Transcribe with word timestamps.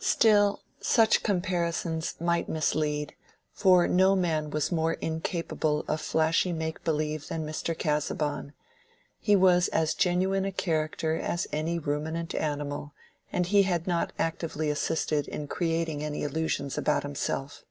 Still, 0.00 0.62
such 0.80 1.22
comparisons 1.22 2.14
might 2.18 2.48
mislead, 2.48 3.14
for 3.52 3.86
no 3.86 4.16
man 4.16 4.48
was 4.48 4.72
more 4.72 4.94
incapable 4.94 5.84
of 5.86 6.00
flashy 6.00 6.54
make 6.54 6.82
believe 6.84 7.28
than 7.28 7.44
Mr. 7.46 7.76
Casaubon: 7.78 8.54
he 9.20 9.36
was 9.36 9.68
as 9.68 9.92
genuine 9.92 10.46
a 10.46 10.52
character 10.52 11.16
as 11.16 11.46
any 11.52 11.78
ruminant 11.78 12.34
animal, 12.34 12.94
and 13.30 13.48
he 13.48 13.64
had 13.64 13.86
not 13.86 14.14
actively 14.18 14.70
assisted 14.70 15.28
in 15.28 15.46
creating 15.48 16.02
any 16.02 16.22
illusions 16.22 16.78
about 16.78 17.02
himself. 17.02 17.62